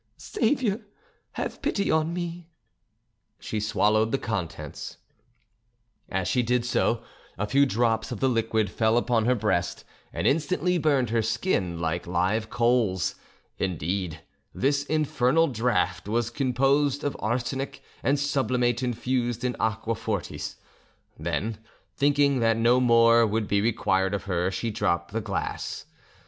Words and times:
Saviour! 0.17 0.79
have 1.33 1.61
pity 1.61 1.91
on 1.91 2.11
me!" 2.11 2.49
she 3.37 3.59
swallowed 3.59 4.11
the 4.11 4.17
contents. 4.17 4.97
As 6.09 6.27
she 6.27 6.41
did 6.41 6.65
so 6.65 7.03
a 7.37 7.45
few 7.45 7.67
drops 7.67 8.11
of 8.11 8.19
the 8.19 8.27
liquid 8.27 8.71
fell 8.71 8.97
upon 8.97 9.25
her 9.25 9.35
breast, 9.35 9.83
and 10.11 10.25
instantly 10.25 10.79
burned 10.79 11.11
her 11.11 11.21
skin 11.21 11.79
like 11.79 12.07
live 12.07 12.49
coals; 12.49 13.13
indeed, 13.59 14.21
this 14.55 14.83
infernal 14.85 15.45
draught 15.47 16.07
was 16.07 16.31
composed 16.31 17.03
of 17.03 17.15
arsenic 17.19 17.83
and 18.01 18.19
sublimate 18.19 18.81
infused 18.81 19.43
in 19.43 19.55
aqua 19.59 19.93
fortis; 19.93 20.55
then, 21.19 21.59
thinking 21.95 22.39
that 22.39 22.57
no 22.57 22.79
more 22.79 23.23
would 23.27 23.47
be 23.47 23.61
required 23.61 24.15
of 24.15 24.23
her, 24.23 24.49
she 24.49 24.71
dropped 24.71 25.13
the 25.13 25.21
glass. 25.21 25.85